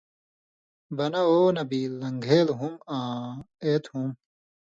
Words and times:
بنہ 0.97 1.21
(وو 1.31 1.41
نبی) 1.57 1.81
لن٘گھېل 1.99 2.47
ہُم 2.59 2.73
آں 2.95 3.25
اېت 3.63 3.83
ہُم۔ 3.91 4.07